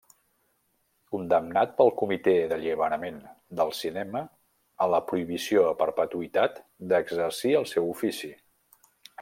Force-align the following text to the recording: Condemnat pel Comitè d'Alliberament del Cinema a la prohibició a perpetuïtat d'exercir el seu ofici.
Condemnat 1.15 1.75
pel 1.81 1.91
Comitè 1.99 2.33
d'Alliberament 2.53 3.19
del 3.61 3.75
Cinema 3.81 4.23
a 4.87 4.89
la 4.95 5.03
prohibició 5.13 5.69
a 5.69 5.77
perpetuïtat 5.85 6.61
d'exercir 6.95 7.57
el 7.61 7.73
seu 7.75 7.95
ofici. 7.95 8.33